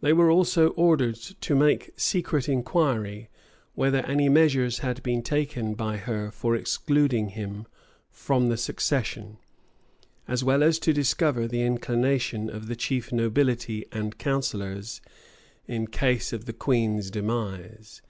They 0.00 0.12
were 0.12 0.30
also 0.30 0.68
ordered 0.74 1.16
to 1.16 1.56
make 1.56 1.90
secret 1.96 2.48
inquiry, 2.48 3.28
whether 3.74 4.06
any 4.06 4.28
measures 4.28 4.78
had 4.78 5.02
been 5.02 5.20
taken 5.20 5.74
by 5.74 5.96
her 5.96 6.30
for 6.30 6.54
excluding 6.54 7.30
him 7.30 7.66
from 8.08 8.50
the 8.50 8.56
succession, 8.56 9.38
as 10.28 10.44
well 10.44 10.62
as 10.62 10.78
to 10.78 10.92
discover 10.92 11.48
the 11.48 11.62
inclinations 11.62 12.50
of 12.52 12.68
the 12.68 12.76
chief 12.76 13.10
nobility 13.10 13.84
and 13.90 14.16
counsellors, 14.16 15.00
in 15.66 15.88
case 15.88 16.32
of 16.32 16.44
the 16.44 16.52
queen's 16.52 17.10
demise. 17.10 18.00